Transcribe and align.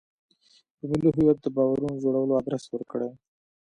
په 0.77 0.83
ملي 0.91 1.09
هویت 1.15 1.37
د 1.41 1.47
باورونو 1.55 2.01
جوړولو 2.03 2.37
ادرس 2.41 2.63
ورکړي. 2.69 3.09